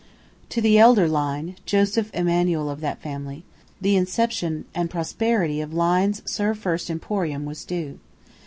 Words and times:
To 0.49 0.61
the 0.61 0.79
elder 0.79 1.07
Lyne, 1.07 1.57
Joseph 1.63 2.09
Emanuel 2.15 2.71
of 2.71 2.81
that 2.81 3.03
family, 3.03 3.43
the 3.79 3.95
inception 3.95 4.65
and 4.73 4.89
prosperity 4.89 5.61
of 5.61 5.75
Lyne's 5.75 6.23
Serve 6.25 6.57
First 6.57 6.89
Emporium 6.89 7.45
was 7.45 7.63
due. 7.63 7.99